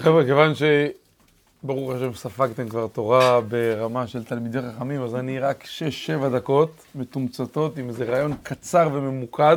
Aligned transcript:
חבר'ה, 0.00 0.24
כיוון 0.24 0.52
שברוך 0.54 1.90
השם 1.90 2.14
ספגתם 2.14 2.68
כבר 2.68 2.86
תורה 2.86 3.40
ברמה 3.40 4.06
של 4.06 4.24
תלמידי 4.24 4.58
חכמים, 4.62 5.02
אז 5.02 5.14
אני 5.14 5.38
רק 5.38 5.64
6-7 5.64 6.28
דקות 6.36 6.84
מתומצתות 6.94 7.78
עם 7.78 7.88
איזה 7.88 8.04
רעיון 8.04 8.34
קצר 8.42 8.88
וממוקד, 8.92 9.56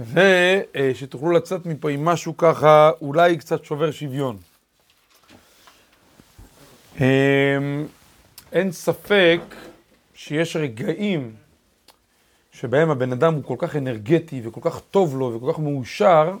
ושתוכלו 0.00 1.30
לצאת 1.30 1.66
מפה 1.66 1.90
עם 1.90 2.04
משהו 2.04 2.36
ככה, 2.36 2.90
אולי 3.02 3.36
קצת 3.36 3.64
שובר 3.64 3.90
שוויון. 3.90 4.36
אמ, 7.00 7.86
אין 8.52 8.72
ספק 8.72 9.40
שיש 10.14 10.56
רגעים 10.56 11.34
שבהם 12.52 12.90
הבן 12.90 13.12
אדם 13.12 13.34
הוא 13.34 13.44
כל 13.44 13.56
כך 13.58 13.76
אנרגטי 13.76 14.40
וכל 14.44 14.60
כך 14.70 14.80
טוב 14.90 15.18
לו 15.18 15.34
וכל 15.34 15.52
כך 15.52 15.58
מאושר, 15.58 16.36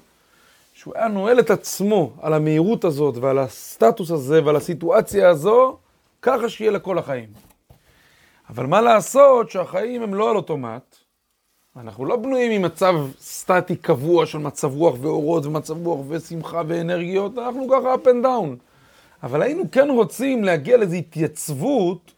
שהוא 0.80 0.94
היה 0.96 1.08
נועל 1.08 1.38
את 1.38 1.50
עצמו 1.50 2.12
על 2.20 2.34
המהירות 2.34 2.84
הזאת 2.84 3.16
ועל 3.16 3.38
הסטטוס 3.38 4.10
הזה 4.10 4.44
ועל 4.44 4.56
הסיטואציה 4.56 5.28
הזו, 5.28 5.76
ככה 6.22 6.48
שיהיה 6.48 6.70
לכל 6.70 6.98
החיים. 6.98 7.28
אבל 8.50 8.66
מה 8.66 8.80
לעשות 8.80 9.50
שהחיים 9.50 10.02
הם 10.02 10.14
לא 10.14 10.30
על 10.30 10.36
אוטומט, 10.36 10.96
אנחנו 11.76 12.04
לא 12.04 12.16
בנויים 12.16 12.62
ממצב 12.62 12.94
סטטי 13.20 13.76
קבוע 13.76 14.26
של 14.26 14.38
מצב 14.38 14.74
רוח 14.74 14.94
ואורות 15.00 15.46
ומצב 15.46 15.86
רוח 15.86 16.06
ושמחה 16.08 16.62
ואנרגיות, 16.66 17.38
אנחנו 17.38 17.66
ככה 17.70 17.94
up 17.94 18.06
and 18.06 18.24
down. 18.24 18.64
אבל 19.22 19.42
היינו 19.42 19.62
כן 19.72 19.90
רוצים 19.90 20.44
להגיע 20.44 20.76
לאיזו 20.76 20.96
התייצבות 20.96 22.12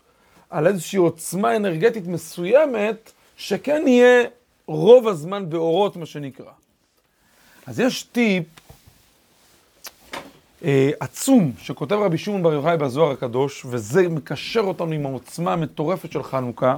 על 0.50 0.66
איזושהי 0.66 0.98
עוצמה 0.98 1.56
אנרגטית 1.56 2.06
מסוימת, 2.06 3.12
שכן 3.36 3.84
יהיה 3.86 4.24
רוב 4.66 5.08
הזמן 5.08 5.50
באורות, 5.50 5.96
מה 5.96 6.06
שנקרא. 6.06 6.61
אז 7.66 7.80
יש 7.80 8.02
טיפ 8.02 8.44
אה, 10.64 10.90
עצום 11.00 11.52
שכותב 11.58 11.94
רבי 11.94 12.18
שמעון 12.18 12.42
בר 12.42 12.52
יוחאי 12.52 12.76
בזוהר 12.76 13.10
הקדוש, 13.10 13.64
וזה 13.64 14.08
מקשר 14.08 14.60
אותנו 14.60 14.92
עם 14.92 15.06
העוצמה 15.06 15.52
המטורפת 15.52 16.12
של 16.12 16.22
חנוכה, 16.22 16.76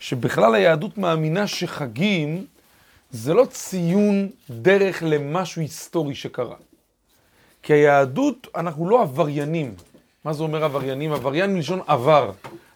שבכלל 0.00 0.54
היהדות 0.54 0.98
מאמינה 0.98 1.46
שחגים 1.46 2.46
זה 3.10 3.34
לא 3.34 3.44
ציון 3.50 4.28
דרך 4.50 5.02
למשהו 5.06 5.62
היסטורי 5.62 6.14
שקרה. 6.14 6.56
כי 7.62 7.72
היהדות, 7.72 8.46
אנחנו 8.56 8.88
לא 8.88 9.02
עבריינים. 9.02 9.74
מה 10.24 10.32
זה 10.32 10.42
אומר 10.42 10.64
עבריינים? 10.64 11.12
עבריין 11.12 11.54
מלשון 11.54 11.80
עבר. 11.86 12.30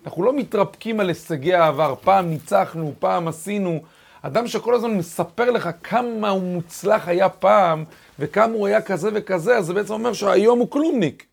אנחנו 0.06 0.22
לא 0.22 0.32
מתרפקים 0.32 1.00
על 1.00 1.08
הישגי 1.08 1.54
העבר. 1.54 1.94
פעם 2.02 2.30
ניצחנו, 2.30 2.94
פעם 2.98 3.28
עשינו. 3.28 3.82
אדם 4.22 4.46
שכל 4.46 4.74
הזמן 4.74 4.90
מספר 4.90 5.50
לך 5.50 5.68
כמה 5.82 6.28
הוא 6.28 6.42
מוצלח 6.42 7.08
היה 7.08 7.28
פעם, 7.28 7.84
וכמה 8.18 8.54
הוא 8.54 8.66
היה 8.66 8.82
כזה 8.82 9.10
וכזה, 9.14 9.56
אז 9.56 9.66
זה 9.66 9.74
בעצם 9.74 9.92
אומר 9.92 10.12
שהיום 10.12 10.58
הוא 10.58 10.70
כלומניק. 10.70 11.26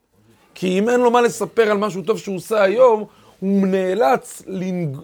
כי 0.55 0.79
אם 0.79 0.89
אין 0.89 0.99
לו 0.99 1.11
מה 1.11 1.21
לספר 1.21 1.71
על 1.71 1.77
משהו 1.77 2.01
טוב 2.01 2.17
שהוא 2.17 2.35
עושה 2.35 2.63
היום, 2.63 3.05
הוא 3.39 3.67
נאלץ 3.67 4.43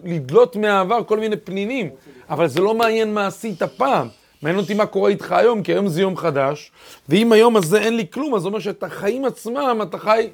לדלות 0.03 0.55
מהעבר 0.55 1.03
כל 1.03 1.19
מיני 1.19 1.37
פנינים. 1.37 1.89
אבל 2.29 2.47
זה 2.47 2.61
לא 2.61 2.73
מעניין 2.73 3.13
מה 3.13 3.27
עשית 3.27 3.63
פעם. 3.63 4.07
מעניין 4.41 4.61
אותי 4.61 4.73
מה 4.73 4.85
קורה 4.85 5.09
איתך 5.09 5.31
היום, 5.31 5.63
כי 5.63 5.71
היום 5.71 5.87
זה 5.87 6.01
יום 6.01 6.17
חדש, 6.17 6.71
ואם 7.09 7.31
היום 7.31 7.57
הזה 7.57 7.81
אין 7.81 7.97
לי 7.97 8.05
כלום, 8.11 8.35
אז 8.35 8.41
זה 8.41 8.47
אומר 8.47 8.59
שאת 8.59 8.83
החיים 8.83 9.25
עצמם 9.25 9.79
אתה 9.83 9.97
חי... 9.97 10.29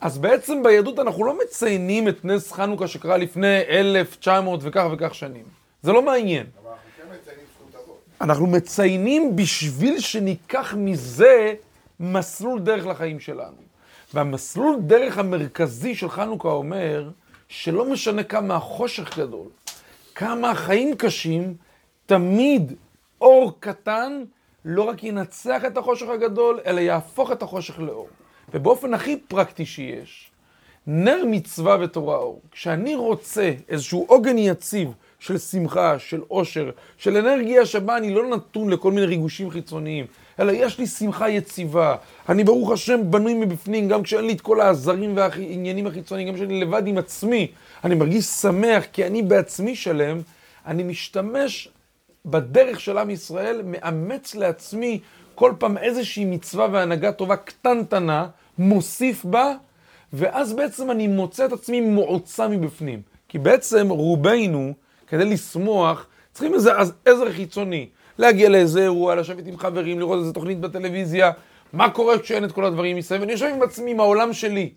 אז 0.00 0.18
בעצם 0.18 0.62
ביהדות 0.62 0.98
אנחנו 0.98 1.24
לא 1.24 1.38
מציינים 1.44 2.08
את 2.08 2.24
נס 2.24 2.52
חנוכה 2.52 2.88
שקרה 2.88 3.16
לפני 3.16 3.60
1900 3.68 4.60
וכך 4.62 4.86
וכך 4.92 5.14
שנים. 5.14 5.61
זה 5.82 5.92
לא 5.92 6.02
מעניין. 6.02 6.46
אבל 6.62 6.70
אנחנו 6.70 6.90
כן 6.96 7.16
מציינים 7.20 7.44
זכות 7.54 7.82
אבות. 7.84 7.98
אנחנו 8.20 8.46
מציינים 8.46 9.36
בשביל 9.36 10.00
שניקח 10.00 10.74
מזה 10.78 11.54
מסלול 12.00 12.60
דרך 12.60 12.86
לחיים 12.86 13.20
שלנו. 13.20 13.56
והמסלול 14.14 14.76
דרך 14.80 15.18
המרכזי 15.18 15.94
של 15.94 16.08
חנוכה 16.08 16.48
אומר 16.48 17.10
שלא 17.48 17.84
משנה 17.84 18.22
כמה 18.22 18.56
החושך 18.56 19.18
גדול, 19.18 19.48
כמה 20.14 20.50
החיים 20.50 20.96
קשים, 20.96 21.54
תמיד 22.06 22.72
אור 23.20 23.52
קטן 23.60 24.24
לא 24.64 24.82
רק 24.82 25.04
ינצח 25.04 25.64
את 25.64 25.76
החושך 25.76 26.08
הגדול, 26.08 26.60
אלא 26.66 26.80
יהפוך 26.80 27.32
את 27.32 27.42
החושך 27.42 27.80
לאור. 27.80 28.08
ובאופן 28.54 28.94
הכי 28.94 29.16
פרקטי 29.16 29.66
שיש, 29.66 30.30
נר 30.86 31.22
מצווה 31.26 31.76
ותורה 31.80 32.16
אור. 32.16 32.40
כשאני 32.50 32.94
רוצה 32.94 33.52
איזשהו 33.68 34.04
עוגן 34.08 34.38
יציב 34.38 34.92
של 35.22 35.38
שמחה, 35.38 35.98
של 35.98 36.20
עושר, 36.28 36.70
של 36.98 37.16
אנרגיה 37.16 37.66
שבה 37.66 37.96
אני 37.96 38.14
לא 38.14 38.28
נתון 38.28 38.70
לכל 38.70 38.92
מיני 38.92 39.06
ריגושים 39.06 39.50
חיצוניים, 39.50 40.06
אלא 40.40 40.52
יש 40.52 40.78
לי 40.78 40.86
שמחה 40.86 41.28
יציבה. 41.28 41.96
אני 42.28 42.44
ברוך 42.44 42.70
השם 42.70 43.10
בנוי 43.10 43.34
מבפנים, 43.34 43.88
גם 43.88 44.02
כשאין 44.02 44.24
לי 44.24 44.32
את 44.32 44.40
כל 44.40 44.60
העזרים 44.60 45.16
והעניינים 45.16 45.86
החיצוניים, 45.86 46.28
גם 46.28 46.34
כשאני 46.34 46.60
לבד 46.60 46.86
עם 46.86 46.98
עצמי, 46.98 47.46
אני 47.84 47.94
מרגיש 47.94 48.24
שמח 48.24 48.84
כי 48.92 49.06
אני 49.06 49.22
בעצמי 49.22 49.76
שלם, 49.76 50.20
אני 50.66 50.82
משתמש 50.82 51.68
בדרך 52.24 52.80
של 52.80 52.98
עם 52.98 53.10
ישראל, 53.10 53.62
מאמץ 53.64 54.34
לעצמי 54.34 55.00
כל 55.34 55.52
פעם 55.58 55.78
איזושהי 55.78 56.24
מצווה 56.24 56.68
והנהגה 56.72 57.12
טובה 57.12 57.36
קטנטנה, 57.36 58.26
מוסיף 58.58 59.24
בה, 59.24 59.54
ואז 60.12 60.52
בעצם 60.52 60.90
אני 60.90 61.06
מוצא 61.06 61.44
את 61.44 61.52
עצמי 61.52 61.80
מועצה 61.80 62.48
מבפנים. 62.48 63.02
כי 63.28 63.38
בעצם 63.38 63.88
רובנו, 63.88 64.72
כדי 65.12 65.24
לשמוח, 65.24 66.06
צריכים 66.32 66.54
איזה 66.54 66.70
עזר 67.04 67.32
חיצוני. 67.32 67.88
להגיע 68.18 68.48
לאיזה 68.48 68.82
אירוע, 68.82 69.14
לשבת 69.14 69.46
עם 69.46 69.58
חברים, 69.58 69.98
לראות 69.98 70.18
איזה 70.18 70.32
תוכנית 70.32 70.60
בטלוויזיה, 70.60 71.30
מה 71.72 71.90
קורה 71.90 72.18
כשאין 72.18 72.44
את 72.44 72.52
כל 72.52 72.64
הדברים 72.64 72.96
מסביב, 72.96 73.20
ואני 73.20 73.32
יושב 73.32 73.46
עם 73.46 73.62
עצמי, 73.62 73.90
עם 73.90 74.00
העולם 74.00 74.32
שלי. 74.32 74.72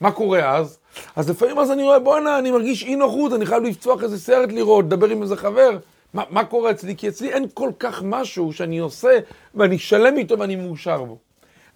מה 0.00 0.12
קורה 0.12 0.56
אז? 0.56 0.78
אז 1.16 1.30
לפעמים 1.30 1.58
אז 1.58 1.70
אני 1.70 1.82
רואה, 1.82 1.98
בואנה, 1.98 2.38
אני 2.38 2.50
מרגיש 2.50 2.84
אי 2.84 2.96
נוחות, 2.96 3.32
אני 3.32 3.46
חייב 3.46 3.62
לפצוח 3.62 4.02
איזה 4.02 4.18
סרט 4.20 4.52
לראות, 4.52 4.84
לדבר 4.84 5.08
עם 5.08 5.22
איזה 5.22 5.36
חבר. 5.36 5.78
מה, 6.14 6.22
מה 6.30 6.44
קורה 6.44 6.70
אצלי? 6.70 6.96
כי 6.96 7.08
אצלי 7.08 7.32
אין 7.32 7.46
כל 7.54 7.70
כך 7.78 8.02
משהו 8.04 8.52
שאני 8.52 8.78
עושה 8.78 9.18
ואני 9.54 9.78
שלם 9.78 10.16
איתו 10.16 10.38
ואני 10.38 10.56
מאושר 10.56 11.02
בו. 11.02 11.18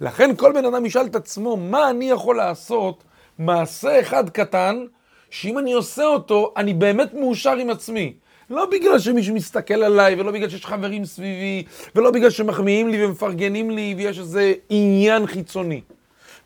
לכן 0.00 0.36
כל 0.36 0.52
בן 0.52 0.64
אדם 0.64 0.86
ישאל 0.86 1.06
את 1.06 1.16
עצמו, 1.16 1.56
מה 1.56 1.90
אני 1.90 2.10
יכול 2.10 2.36
לעשות 2.36 3.04
מעשה 3.38 4.00
אחד 4.00 4.30
קטן, 4.30 4.84
שאם 5.30 5.58
אני 5.58 5.72
עושה 5.72 6.04
אותו, 6.04 6.52
אני 6.56 6.74
באמת 6.74 7.14
מאושר 7.14 7.52
עם 7.52 7.70
עצמי. 7.70 8.14
לא 8.50 8.66
בגלל 8.70 8.98
שמישהו 8.98 9.34
מסתכל 9.34 9.82
עליי, 9.82 10.20
ולא 10.20 10.32
בגלל 10.32 10.48
שיש 10.48 10.66
חברים 10.66 11.04
סביבי, 11.04 11.64
ולא 11.94 12.10
בגלל 12.10 12.30
שמחמיאים 12.30 12.88
לי 12.88 13.04
ומפרגנים 13.04 13.70
לי, 13.70 13.94
ויש 13.98 14.18
איזה 14.18 14.54
עניין 14.70 15.26
חיצוני. 15.26 15.80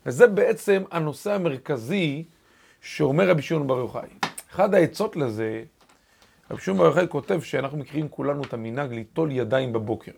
וזה 0.05 0.27
בעצם 0.27 0.83
הנושא 0.91 1.33
המרכזי 1.33 2.23
שאומר 2.81 3.29
רבי 3.29 3.41
שמעון 3.41 3.67
בר 3.67 3.77
יוחאי. 3.77 4.07
אחד 4.51 4.73
העצות 4.73 5.15
לזה, 5.15 5.63
רבי 6.51 6.61
שמעון 6.61 6.79
בר 6.79 6.85
יוחאי 6.85 7.05
כותב 7.09 7.41
שאנחנו 7.41 7.77
מכירים 7.77 8.07
כולנו 8.09 8.43
את 8.43 8.53
המנהג 8.53 8.93
ליטול 8.93 9.31
ידיים 9.31 9.73
בבוקר. 9.73 10.11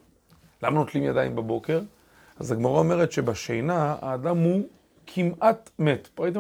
למה 0.64 0.76
נוטלים 0.76 1.04
ידיים 1.04 1.36
בבוקר? 1.36 1.80
אז 2.40 2.52
הגמרא 2.52 2.80
אומרת 2.80 3.12
שבשינה 3.12 3.96
האדם 4.02 4.38
הוא 4.38 4.62
כמעט 5.08 5.70
מת. 5.80 6.08
פה 6.16 6.24
ראיתם, 6.24 6.40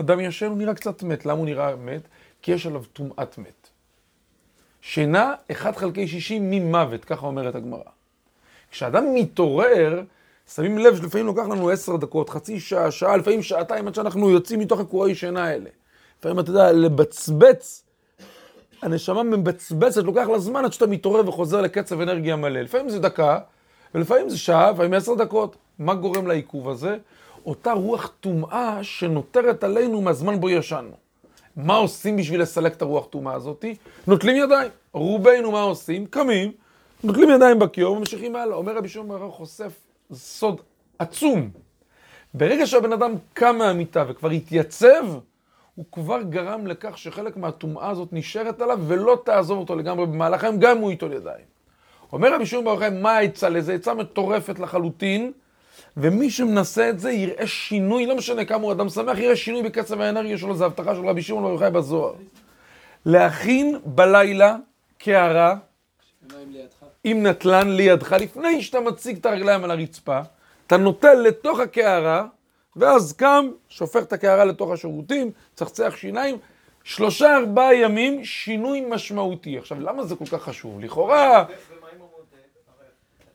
אדם 0.00 0.18
הוא 0.48 0.56
נראה 0.56 0.74
קצת 0.74 1.02
מת. 1.02 1.26
למה 1.26 1.38
הוא 1.38 1.46
נראה 1.46 1.76
מת? 1.76 2.02
כי 2.42 2.52
יש 2.52 2.66
עליו 2.66 2.82
טומאת 2.92 3.38
מת. 3.38 3.68
שינה 4.80 5.34
1 5.52 5.76
חלקי 5.76 6.08
60 6.08 6.50
ממוות, 6.50 7.04
ככה 7.04 7.26
אומרת 7.26 7.54
הגמרא. 7.54 7.82
כשאדם 8.70 9.14
מתעורר, 9.14 10.02
שמים 10.54 10.78
לב 10.78 10.96
שלפעמים 10.96 11.26
לוקח 11.26 11.42
לנו 11.42 11.70
10 11.70 11.96
דקות, 11.96 12.30
חצי 12.30 12.60
שעה, 12.60 12.90
שעה, 12.90 13.16
לפעמים 13.16 13.42
שעתיים, 13.42 13.88
עד 13.88 13.94
שאנחנו 13.94 14.30
יוצאים 14.30 14.60
מתוך 14.60 14.80
הקוראי 14.80 15.14
שינה 15.14 15.44
האלה. 15.44 15.70
לפעמים 16.18 16.40
אתה 16.40 16.50
יודע, 16.50 16.72
לבצבץ, 16.72 17.84
הנשמה 18.82 19.22
מבצבצת, 19.22 20.04
לוקח 20.04 20.26
לה 20.28 20.38
זמן 20.38 20.64
עד 20.64 20.72
שאתה 20.72 20.86
מתעורר 20.86 21.28
וחוזר 21.28 21.60
לקצב 21.60 22.00
אנרגיה 22.00 22.36
מלא. 22.36 22.60
לפעמים 22.60 22.88
זה 22.88 22.98
דקה, 22.98 23.38
ולפעמים 23.94 24.28
זה 24.28 24.38
שעה, 24.38 24.70
לפעמים 24.70 24.94
עשר 24.94 25.14
דקות. 25.14 25.56
מה 25.78 25.94
גורם 25.94 26.26
לעיכוב 26.26 26.68
הזה? 26.68 26.96
אותה 27.48 27.72
רוח 27.72 28.12
טומאה 28.20 28.78
שנותרת 28.82 29.64
עלינו 29.64 30.00
מהזמן 30.00 30.40
בו 30.40 30.50
ישנו. 30.50 30.90
מה 31.56 31.76
עושים 31.76 32.16
בשביל 32.16 32.42
לסלק 32.42 32.72
את 32.74 32.82
הרוח 32.82 33.06
טומאה 33.06 33.34
הזאת? 33.34 33.64
נוטלים 34.06 34.36
ידיים. 34.36 34.70
רובנו 34.92 35.52
מה 35.52 35.62
עושים? 35.62 36.06
קמים, 36.06 36.52
נוטלים 37.04 37.30
ידיים 37.30 37.58
בכיור 37.58 37.96
וממשיכים 37.96 38.36
הלאה. 38.36 38.56
אומר 38.56 38.76
רבי 38.76 38.88
שמעון 38.88 39.08
ברוך 39.08 39.34
חושף 39.34 39.72
סוד 40.12 40.60
עצום. 40.98 41.50
ברגע 42.34 42.66
שהבן 42.66 42.92
אדם 42.92 43.12
קם 43.32 43.56
מהמיטה 43.58 44.04
וכבר 44.08 44.30
התייצב, 44.30 45.04
הוא 45.74 45.84
כבר 45.92 46.22
גרם 46.22 46.66
לכך 46.66 46.98
שחלק 46.98 47.36
מהטומאה 47.36 47.90
הזאת 47.90 48.08
נשארת 48.12 48.60
עליו 48.60 48.80
ולא 48.86 49.18
תעזוב 49.24 49.58
אותו 49.58 49.76
לגמרי 49.76 50.06
במהלך 50.06 50.44
היום, 50.44 50.58
גם 50.58 50.76
אם 50.76 50.82
הוא 50.82 50.90
ייטול 50.90 51.12
ידיים. 51.12 51.44
אומר 52.12 52.34
רבי 52.34 52.46
שמעון 52.46 52.64
ברוך 52.64 52.82
מה 52.82 53.16
העצה 53.16 53.48
לזה? 53.48 53.74
עצה 53.74 53.94
מטורפת 53.94 54.58
לחלוטין, 54.58 55.32
ומי 55.96 56.30
שמנסה 56.30 56.90
את 56.90 57.00
זה 57.00 57.12
יראה 57.12 57.46
שינוי, 57.46 58.06
לא 58.06 58.16
משנה 58.16 58.44
כמה 58.44 58.62
הוא 58.62 58.72
אדם 58.72 58.88
שמח, 58.88 59.18
יראה 59.18 59.36
שינוי 59.36 59.62
בקצב 59.62 60.00
האנרגיה 60.00 60.38
שלו, 60.38 60.54
זו 60.54 60.64
הבטחה 60.64 60.94
של 60.94 61.06
רבי 61.06 61.22
שמעון 61.22 61.42
ברוך 61.42 61.62
בזוהר. 61.62 62.14
להכין 63.06 63.78
בלילה 63.84 64.56
קערה, 64.98 65.54
עם 67.04 67.26
נטלן 67.26 67.68
לידך, 67.68 68.12
לפני 68.12 68.62
שאתה 68.62 68.80
מציג 68.80 69.16
את 69.16 69.26
הרגליים 69.26 69.64
על 69.64 69.70
הרצפה, 69.70 70.20
אתה 70.66 70.76
נוטל 70.76 71.14
לתוך 71.14 71.60
הקערה, 71.60 72.26
ואז 72.76 73.12
קם, 73.12 73.50
שופך 73.68 74.02
את 74.02 74.12
הקערה 74.12 74.44
לתוך 74.44 74.70
השירותים, 74.70 75.30
צחצח 75.54 75.96
שיניים, 75.96 76.38
שלושה 76.84 77.36
ארבעה 77.36 77.74
ימים 77.74 78.24
שינוי 78.24 78.80
משמעותי. 78.80 79.58
עכשיו, 79.58 79.80
למה 79.80 80.04
זה 80.04 80.16
כל 80.16 80.26
כך 80.26 80.42
חשוב? 80.42 80.80
לכאורה... 80.80 81.44
ומה 81.48 81.86
עם 81.94 82.00
המודה? 82.00 82.36
הרי 82.78 82.88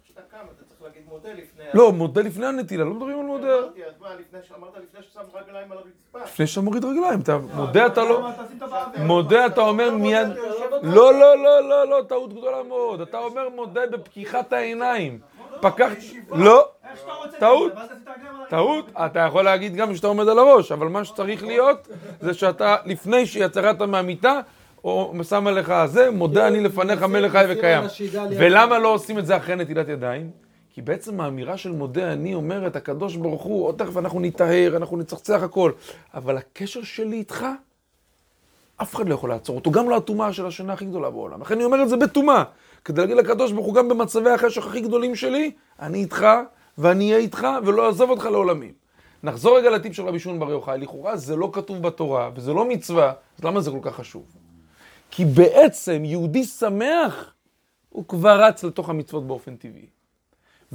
כשאתה 0.04 0.22
קם 0.32 0.38
אתה 0.38 0.66
צריך 0.66 0.82
להגיד 0.82 1.02
מודה 1.14 1.30
לפני... 1.30 1.66
לא, 1.74 1.92
מודה 1.92 2.22
לפני 2.22 2.46
הנטילה, 2.46 2.84
לא 2.84 2.94
מדברים 2.94 3.20
על 3.20 3.26
מודה. 3.26 3.60
אמרתי, 3.60 3.86
אז 3.86 3.94
מה, 4.02 4.08
לפני 4.20 4.40
שאמרת 4.48 4.74
לפני 4.78 5.04
ששם 5.04 5.20
רגליים 5.34 5.72
על 5.72 5.78
הרצפה? 5.78 6.24
לפני 6.24 6.48
שאתה 6.48 6.62
מוריד 6.62 6.86
רגליים, 6.86 7.20
אתה 7.20 7.38
מודה 7.38 7.86
אתה 7.86 8.04
לא... 8.04 8.30
מודה 8.98 9.46
אתה 9.46 9.62
אומר 9.62 9.92
מיד... 9.92 10.28
לא, 10.84 11.14
לא, 11.14 11.38
לא, 11.44 11.70
לא, 11.70 11.88
לא, 11.88 12.02
טעות 12.08 12.34
גדולה 12.34 12.64
מאוד. 12.64 13.02
אתה 13.02 13.18
אומר 13.18 13.50
מודה 13.50 13.88
בפקיחת 13.88 14.54
העיניים. 14.54 15.20
פקחת... 15.62 15.98
לא, 16.32 16.68
טעות. 17.40 17.74
טעות. 18.50 18.92
אתה 19.06 19.20
יכול 19.20 19.44
להגיד 19.44 19.76
גם 19.76 19.96
שאתה 19.96 20.08
עומד 20.08 20.28
על 20.28 20.40
הראש, 20.40 20.72
אבל 20.72 20.88
מה 20.88 21.06
שצריך 21.06 21.44
להיות 21.44 21.88
זה 22.22 22.34
שאתה, 22.34 22.76
לפני 22.86 23.26
שיצרת 23.26 23.82
מהמיטה, 23.82 24.40
או 24.84 25.14
שם 25.30 25.48
עליך 25.48 25.74
זה, 25.86 26.12
מודה 26.12 26.48
אני 26.48 26.60
לפניך 26.60 27.04
מלך 27.04 27.32
חי 27.32 27.46
וקיים. 27.50 27.84
ולמה 28.38 28.80
לא 28.80 28.88
עושים 28.88 29.20
את 29.20 29.26
זה 29.26 29.38
אחרי 29.38 29.56
נטילת 29.56 29.90
ידיים? 29.90 30.43
כי 30.74 30.82
בעצם 30.82 31.22
האמירה 31.22 31.58
של 31.58 31.72
מודה 31.72 32.14
אני 32.14 32.34
אומרת, 32.34 32.76
הקדוש 32.76 33.16
ברוך 33.16 33.42
הוא, 33.42 33.66
עוד 33.66 33.76
תכף 33.78 33.98
אנחנו 33.98 34.20
נטהר, 34.20 34.78
אנחנו 34.78 34.98
נצחצח 34.98 35.44
הכל, 35.44 35.72
אבל 36.14 36.38
הקשר 36.38 36.84
שלי 36.84 37.16
איתך, 37.16 37.46
אף 38.82 38.96
אחד 38.96 39.10
לא 39.10 39.14
יכול 39.14 39.30
לעצור 39.30 39.56
אותו, 39.56 39.72
גם 39.72 39.90
לא 39.90 39.98
הטומאה 39.98 40.34
של 40.34 40.46
השינה 40.46 40.74
הכי 40.74 40.86
גדולה 40.86 41.10
בעולם. 41.10 41.42
לכן 41.42 41.56
אני 41.56 41.64
אומר 41.64 41.84
את 41.84 41.90
זה 41.90 41.98
בטומאה, 41.98 42.44
כדי 42.86 43.02
להגיד 43.02 43.18
לקדוש 43.18 43.52
ברוך 43.52 43.66
הוא, 43.66 43.76
גם 43.76 43.90
במצבי 43.90 44.30
החשך 44.30 44.68
הכי 44.68 44.82
גדולים 44.82 45.16
שלי, 45.16 45.52
אני 45.80 45.98
איתך, 45.98 46.26
ואני 46.78 47.06
אהיה 47.06 47.18
איתך, 47.18 47.48
ולא 47.66 47.88
אעזוב 47.88 48.10
אותך 48.10 48.26
לעולמים. 48.26 48.72
נחזור 49.24 49.58
רגע 49.58 49.70
לטיפ 49.70 49.94
של 49.94 50.04
רבי 50.04 50.20
שמעון 50.20 50.40
בר 50.40 50.52
יוחאי, 50.52 50.78
לכאורה 50.78 51.18
זה 51.18 51.36
לא 51.36 51.50
כתוב 51.54 51.82
בתורה, 51.82 52.30
וזה 52.36 52.54
לא 52.54 52.66
מצווה, 52.66 53.14
אז 53.38 53.44
למה 53.44 53.62
זה 53.62 53.72
כל 53.72 53.80
כך 53.82 53.96
חשוב? 53.96 54.24
כי 55.12 55.26
בעצם 55.26 56.06
יהודי 56.06 56.44
שמח, 56.44 57.34
הוא 57.90 58.08
כבר 58.08 58.44
רץ 58.44 58.64
לתוך 58.64 58.90
המצוות 58.90 59.28
באופן 59.28 59.56
טבעי. 59.56 59.86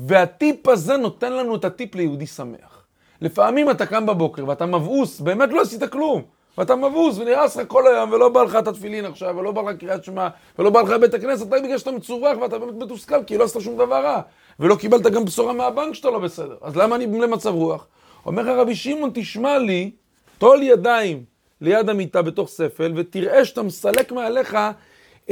והטיפ 0.06 0.68
הזה 0.68 0.96
נותן 0.96 1.32
לנו 1.32 1.56
את 1.56 1.64
הטיפ 1.64 1.94
ליהודי 1.94 2.26
שמח. 2.26 2.84
לפעמים 3.20 3.70
אתה 3.70 3.86
קם 3.86 4.06
בבוקר 4.06 4.48
ואתה 4.48 4.66
מבעוס, 4.66 5.20
באמת 5.20 5.48
לא 5.52 5.60
עשית 5.60 5.84
כלום. 5.84 6.22
ואתה 6.58 6.76
מבעוס 6.76 7.18
ונראה 7.18 7.44
לך 7.44 7.60
כל 7.68 7.86
היום, 7.86 8.12
ולא 8.12 8.28
בא 8.28 8.42
לך 8.42 8.56
את 8.56 8.68
התפילין 8.68 9.04
עכשיו, 9.04 9.36
ולא 9.36 9.52
בא 9.52 9.62
לך 9.62 9.76
קריאת 9.76 10.04
שמע, 10.04 10.28
ולא 10.58 10.70
בא 10.70 10.80
לך 10.80 10.90
בית 11.00 11.14
הכנסת, 11.14 11.52
רק 11.52 11.62
בגלל 11.62 11.78
שאתה 11.78 11.90
מצורח 11.90 12.38
ואתה 12.40 12.58
באמת 12.58 12.74
מתוסכל, 12.74 13.24
כי 13.26 13.38
לא 13.38 13.44
עשית 13.44 13.62
שום 13.62 13.74
דבר 13.74 14.04
רע. 14.04 14.20
ולא 14.60 14.74
קיבלת 14.74 15.02
גם 15.02 15.24
בשורה 15.24 15.52
מהבנק 15.52 15.94
שאתה 15.94 16.10
לא 16.10 16.18
בסדר. 16.18 16.56
אז 16.60 16.76
למה 16.76 16.96
אני 16.96 17.06
למצב 17.06 17.54
רוח? 17.54 17.86
אומר 18.26 18.42
לך 18.42 18.48
רבי 18.48 18.74
שמעון, 18.74 19.10
תשמע 19.14 19.58
לי, 19.58 19.90
טול 20.38 20.62
ידיים 20.62 21.24
ליד 21.60 21.88
המיטה 21.88 22.22
בתוך 22.22 22.48
ספל, 22.48 22.92
ותראה 22.96 23.44
שאתה 23.44 23.62
מסלק 23.62 24.12
מעליך 24.12 24.56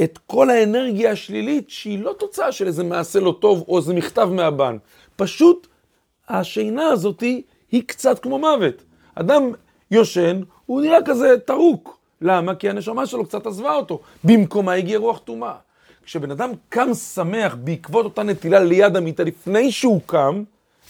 את 0.03 0.19
כל 0.27 0.49
האנרגיה 0.49 1.11
השלילית, 1.11 1.69
שהיא 1.69 1.99
לא 1.99 2.15
תוצאה 2.19 2.51
של 2.51 2.67
איזה 2.67 2.83
מעשה 2.83 3.19
לא 3.19 3.37
טוב 3.39 3.65
או 3.67 3.77
איזה 3.77 3.93
מכתב 3.93 4.29
מהבן. 4.31 4.77
פשוט 5.15 5.67
השינה 6.29 6.87
הזאת 6.87 7.21
היא 7.71 7.83
קצת 7.85 8.19
כמו 8.19 8.39
מוות. 8.39 8.83
אדם 9.15 9.51
יושן, 9.91 10.41
הוא 10.65 10.81
נראה 10.81 10.99
כזה 11.05 11.35
טרוק. 11.45 11.97
למה? 12.21 12.55
כי 12.55 12.69
הנשמה 12.69 13.05
שלו 13.05 13.25
קצת 13.25 13.45
עזבה 13.45 13.75
אותו. 13.75 13.99
במקומה 14.23 14.73
הגיעה 14.73 14.99
רוח 14.99 15.19
טומאה. 15.19 15.55
כשבן 16.03 16.31
אדם 16.31 16.51
קם 16.69 16.93
שמח 16.93 17.55
בעקבות 17.63 18.05
אותה 18.05 18.23
נטילה 18.23 18.59
ליד 18.59 18.95
המיטה 18.95 19.23
לפני 19.23 19.71
שהוא 19.71 20.01
קם, 20.05 20.43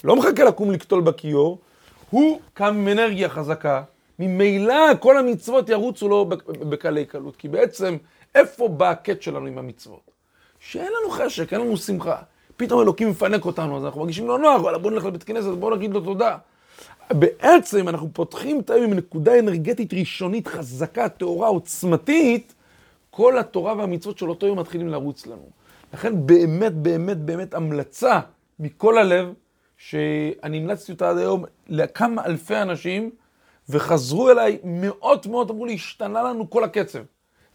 לא 0.03 0.15
מחכה 0.15 0.44
לקום 0.44 0.71
לקטול 0.71 1.01
בכיור, 1.01 1.57
הוא 2.10 2.39
קם 2.53 2.65
עם 2.65 2.88
אנרגיה 2.88 3.30
חזקה, 3.30 3.83
ממילא 4.19 4.95
כל 5.00 5.18
המצוות 5.18 5.69
ירוצו 5.69 6.10
לו 6.10 6.25
בקלי 6.45 7.06
קלות. 7.06 7.36
כי 7.36 7.48
בעצם, 7.48 7.98
איפה 8.38 8.68
בא 8.68 8.89
הקט 8.89 9.22
שלנו 9.22 9.45
עם 9.45 9.57
המצוות? 9.57 10.12
שאין 10.60 10.92
לנו 11.01 11.10
חשק, 11.10 11.54
אין 11.54 11.62
לנו 11.62 11.78
שמחה. 11.78 12.18
פתאום 12.57 12.81
אלוקים 12.81 13.10
מפנק 13.10 13.45
אותנו, 13.45 13.78
אז 13.78 13.86
אנחנו 13.86 14.01
מרגישים 14.01 14.28
לא 14.28 14.39
נוח, 14.39 14.62
וואלה 14.62 14.78
בוא 14.78 14.92
נלך 14.92 15.06
לבית 15.06 15.24
כנסת, 15.24 15.48
בוא 15.48 15.75
נגיד 15.75 15.92
לו 15.92 16.01
תודה. 16.01 16.38
בעצם 17.12 17.89
אנחנו 17.89 18.10
פותחים 18.13 18.60
את 18.60 18.69
היום 18.69 18.84
עם 18.84 18.94
נקודה 18.94 19.39
אנרגטית 19.39 19.94
ראשונית 19.94 20.48
חזקה, 20.48 21.10
טהורה, 21.10 21.48
עוצמתית, 21.48 22.54
כל 23.10 23.38
התורה 23.38 23.74
והמצוות 23.78 24.18
של 24.18 24.30
אותו 24.30 24.48
יום 24.48 24.60
מתחילים 24.60 24.88
לרוץ 24.88 25.28
לנו. 25.28 25.50
לכן 25.94 26.25
באמת, 26.25 26.74
באמת, 26.74 27.18
באמת 27.18 27.54
המלצה 27.54 28.19
מכל 28.60 28.98
הלב, 28.98 29.34
שאני 29.78 30.57
המלצתי 30.57 30.92
אותה 30.92 31.10
עד 31.10 31.18
היום 31.18 31.45
לכמה 31.68 32.25
אלפי 32.25 32.56
אנשים, 32.56 33.12
וחזרו 33.69 34.30
אליי 34.30 34.57
מאות 34.63 35.25
מאות, 35.25 35.51
אמרו 35.51 35.66
לי, 35.66 35.74
השתנה 35.74 36.24
לנו 36.24 36.50
כל 36.50 36.63
הקצב. 36.63 37.00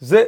זה 0.01 0.25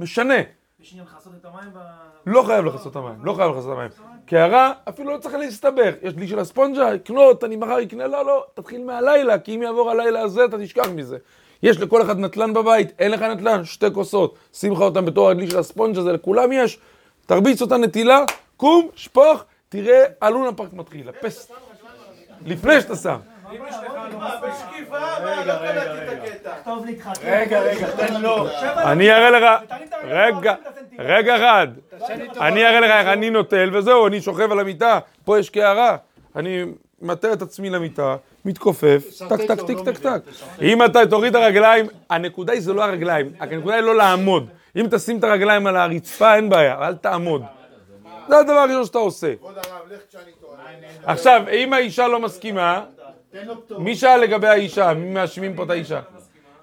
משנה. 0.00 0.34
יש 0.80 0.92
עניין 0.92 1.06
לכסות 1.06 1.32
את 1.40 1.44
המים 1.44 1.70
ב... 1.74 1.78
לא 2.26 2.42
חייב 2.42 2.64
לכסות 2.64 2.92
את 2.92 2.96
המים, 2.96 3.24
לא 3.24 3.32
חייב 3.32 3.50
לכסות 3.50 3.72
את 3.72 3.76
המים. 3.76 3.90
קערה, 4.26 4.72
אפילו 4.88 5.12
לא 5.12 5.18
צריך 5.18 5.34
להסתבך. 5.34 5.94
יש 6.02 6.14
לי 6.14 6.28
של 6.28 6.38
הספונג'ה, 6.38 6.94
אקנות, 6.94 7.44
אני 7.44 7.56
מחר 7.56 7.82
אקנה, 7.82 8.06
לא, 8.06 8.26
לא, 8.26 8.44
תתחיל 8.54 8.84
מהלילה, 8.84 9.38
כי 9.38 9.54
אם 9.54 9.62
יעבור 9.62 9.90
הלילה 9.90 10.20
הזה, 10.20 10.44
אתה 10.44 10.58
תשכח 10.58 10.88
מזה. 10.94 11.18
יש 11.62 11.80
לכל 11.80 12.02
אחד 12.02 12.18
נטלן 12.18 12.54
בבית, 12.54 12.92
אין 12.98 13.10
לך 13.10 13.22
נטלן, 13.22 13.64
שתי 13.64 13.86
כוסות, 13.94 14.34
שים 14.52 14.72
לך 14.72 14.80
אותם 14.80 15.04
בתור 15.04 15.30
הדלי 15.30 15.50
של 15.50 15.58
הספונג'ה, 15.58 16.02
זה 16.02 16.12
לכולם 16.12 16.52
יש, 16.52 16.78
תרביץ 17.26 17.62
אותה 17.62 17.76
נטילה, 17.76 18.24
קום, 18.56 18.88
שפוך, 18.94 19.44
תראה, 19.68 20.04
הלונה 20.20 20.52
פארק 20.52 20.72
מתחיל, 20.72 21.08
הפס. 21.08 21.52
לפני 22.46 22.80
שאתה 22.80 22.96
שם. 22.96 23.16
לא. 23.58 23.64
רגע, 27.24 27.60
רגע, 27.60 27.90
תן 27.96 28.20
לו. 28.20 28.46
אני 28.76 29.10
אראה 29.12 29.30
לך, 29.30 29.44
רגע, 30.04 30.54
רגע 30.98 31.36
אחד, 31.36 31.68
אני 32.40 32.66
אראה 32.66 32.80
לך 32.80 32.90
איך 32.90 33.08
אני 33.08 33.30
נוטל, 33.30 33.76
וזהו, 33.76 34.06
אני 34.06 34.20
שוכב 34.20 34.52
על 34.52 34.60
המיטה, 34.60 34.98
פה 35.24 35.38
יש 35.38 35.50
קערה, 35.50 35.96
אני 36.36 36.64
מטה 37.02 37.32
את 37.32 37.42
עצמי 37.42 37.70
למיטה, 37.70 38.16
מתכופף, 38.44 39.04
טק, 39.28 39.40
טק, 39.48 39.60
טיק, 39.66 39.78
טק, 39.84 39.98
טק. 39.98 40.22
אם 40.62 40.84
אתה 40.84 41.06
תוריד 41.06 41.36
את 41.36 41.42
הרגליים, 41.42 41.86
הנקודה 42.10 42.52
היא 42.52 42.60
זה 42.62 42.72
לא 42.72 42.84
הרגליים, 42.84 43.32
הנקודה 43.40 43.74
היא 43.74 43.82
לא 43.82 43.96
לעמוד. 43.96 44.46
אם 44.76 44.86
תשים 44.90 45.18
את 45.18 45.24
הרגליים 45.24 45.66
על 45.66 45.76
הרצפה, 45.76 46.34
אין 46.34 46.50
בעיה, 46.50 46.88
אל 46.88 46.94
תעמוד. 46.94 47.42
זה 48.28 48.38
הדבר 48.38 48.52
הראשון 48.52 48.84
שאתה 48.84 48.98
עושה. 48.98 49.36
כבוד 49.36 49.54
הרב, 49.56 49.92
לך 49.92 50.00
כשאני 50.08 50.32
טועה. 50.40 50.56
עכשיו, 51.04 51.42
אם 51.52 51.72
האישה 51.72 52.08
לא 52.08 52.20
מסכימה, 52.20 52.82
תן 53.32 53.44
לו 53.46 53.66
פטור. 53.66 53.80
מי 53.80 53.96
שאל 53.96 54.20
לגבי 54.20 54.48
האישה? 54.48 54.94
מי 54.94 55.10
מאשימים 55.10 55.56
פה 55.56 55.64
את 55.64 55.70
האישה? 55.70 56.00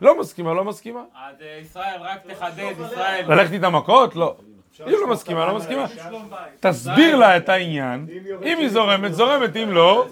לא 0.01 0.19
מסכימה, 0.19 0.53
לא 0.53 0.63
מסכימה. 0.63 1.00
אז 1.29 1.36
אה, 1.41 1.59
ישראל, 1.62 1.97
רק 2.00 2.19
תחדד, 2.31 2.71
ישראל. 2.86 3.25
ללכת 3.27 3.53
איתה 3.53 3.69
מכות? 3.69 4.15
לא. 4.15 4.36
אם 4.88 4.91
לא 5.01 5.07
מסכימה, 5.07 5.45
לא 5.45 5.55
מסכימה. 5.55 5.86
תסביר 6.59 7.15
לה 7.15 7.38
את 7.38 7.50
העניין. 7.50 8.07
אם 8.45 8.57
היא 8.57 8.69
זורמת, 8.69 9.13
זורמת, 9.13 9.55
אם 9.55 9.71
לא, 9.71 10.05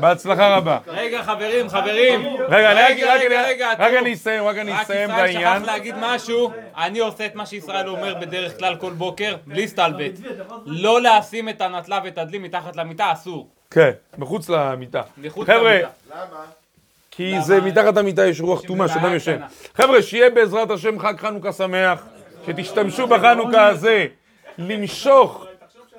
בהצלחה 0.00 0.56
רבה. 0.56 0.78
רגע, 0.86 1.22
חברים, 1.22 1.68
חברים. 1.68 2.20
רגע, 2.48 2.72
רק- 2.72 2.90
רגע, 2.90 3.14
רק- 3.14 3.20
רגע, 3.20 3.42
רגע, 3.48 3.72
רק. 3.78 3.80
אני 3.80 4.12
אסיים, 4.14 4.44
רק 4.44 4.56
אני 4.56 4.72
רק 4.72 4.80
אסיים 4.82 5.10
את 5.10 5.14
ישראל 5.14 5.26
העניין. 5.26 5.58
שכח 5.62 5.66
להגיד 5.72 5.94
משהו, 6.00 6.50
אני 6.76 6.98
עושה 6.98 7.26
את 7.26 7.34
מה 7.34 7.46
שישראל 7.46 7.88
אומר 7.88 8.14
בדרך 8.20 8.58
כלל 8.58 8.76
כל 8.76 8.92
בוקר, 8.92 9.36
בלי 9.46 9.68
סטלבט. 9.68 10.12
לא 10.66 11.00
לשים 11.02 11.48
את 11.48 11.60
הנטלה 11.60 12.00
ואת 12.04 12.18
הדלי 12.18 12.38
מתחת 12.38 12.76
למיטה, 12.76 13.12
אסור. 13.12 13.48
כן, 13.72 13.90
מחוץ 14.18 14.48
למיטה. 14.48 15.02
מחוץ 15.18 15.46
חבר'ה, 15.46 15.72
למיטה. 15.72 15.88
למה? 16.10 16.44
כי 17.10 17.40
זה 17.40 17.60
מתחת 17.60 17.96
למיטה 17.96 18.26
יש 18.26 18.40
רוח 18.40 18.62
טומאה 18.62 18.88
שאדם 18.88 19.14
ישן. 19.14 19.36
קטנה. 19.36 19.46
חבר'ה, 19.74 20.02
שיהיה 20.02 20.30
בעזרת 20.30 20.70
השם 20.70 20.98
חג 20.98 21.14
חנוכה 21.18 21.52
שמח, 21.52 22.06
שתשתמשו 22.46 23.06
בחנוכה 23.06 23.66
הזה 23.66 24.06
למשוך, 24.58 25.46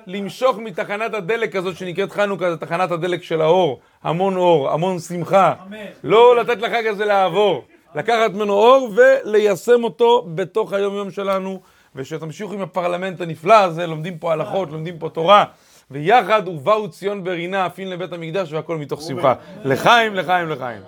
למשוך 0.06 0.58
מתחנת 0.58 1.14
הדלק 1.14 1.56
הזאת 1.56 1.76
שנקראת 1.76 2.12
חנוכה, 2.12 2.50
זה 2.50 2.56
תחנת 2.56 2.90
הדלק 2.90 3.22
של 3.22 3.40
האור, 3.40 3.80
המון 4.02 4.36
אור, 4.36 4.70
המון 4.70 4.98
שמחה. 4.98 5.54
לא 6.04 6.36
לתת 6.36 6.62
לחג 6.62 6.86
הזה 6.86 7.04
לעבור, 7.04 7.64
לקחת 7.94 8.30
ממנו 8.30 8.52
אור 8.52 8.92
וליישם 8.96 9.84
אותו 9.84 10.26
בתוך 10.34 10.72
היום-יום 10.72 11.10
שלנו, 11.10 11.60
ושתמשיכו 11.96 12.52
עם 12.52 12.62
הפרלמנט 12.62 13.20
הנפלא 13.20 13.54
הזה, 13.54 13.86
לומדים 13.86 14.18
פה 14.18 14.32
הלכות, 14.32 14.70
לומדים 14.70 14.98
פה 14.98 15.08
תורה. 15.08 15.44
ויחד 15.90 16.48
ובאו 16.48 16.90
ציון 16.90 17.24
ברינה, 17.24 17.64
עפין 17.66 17.90
לבית 17.90 18.12
המקדש 18.12 18.52
והכל 18.52 18.76
מתוך 18.78 19.02
שמחה. 19.02 19.34
לחיים, 19.64 20.14
לחיים, 20.14 20.48
לחיים. 20.48 20.82